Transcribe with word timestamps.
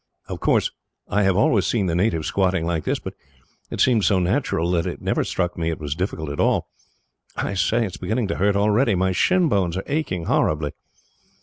Of 0.27 0.39
course, 0.39 0.71
I 1.07 1.21
have 1.21 1.37
always 1.37 1.67
seen 1.67 1.85
the 1.85 1.93
natives 1.93 2.25
squatting 2.27 2.65
like 2.65 2.85
this, 2.85 2.97
but 2.97 3.13
it 3.69 3.79
seemed 3.79 4.03
so 4.03 4.17
natural 4.17 4.71
that 4.71 4.87
it 4.87 4.99
never 4.99 5.23
struck 5.23 5.55
me 5.59 5.69
it 5.69 5.79
was 5.79 5.93
difficult 5.93 6.31
at 6.31 6.39
all. 6.39 6.69
I 7.35 7.53
say, 7.53 7.83
it 7.85 7.91
is 7.91 7.97
beginning 7.97 8.27
to 8.29 8.37
hurt 8.37 8.55
already. 8.55 8.95
My 8.95 9.11
shin 9.11 9.47
bones 9.47 9.77
are 9.77 9.83
aching 9.85 10.25
horribly." 10.25 10.71